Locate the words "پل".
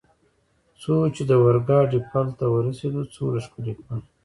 2.09-2.27, 3.83-3.99